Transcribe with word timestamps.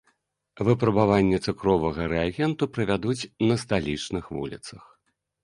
Выпрабаванне 0.69 1.39
цукровага 1.51 2.07
рэагенту 2.15 2.63
правядуць 2.79 3.19
на 3.51 3.59
сталічных 3.67 4.23
вуліцах. 4.39 4.83